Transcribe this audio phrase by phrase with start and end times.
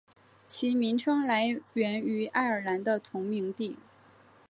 [0.47, 3.77] 其名称来源于爱尔兰的同名地。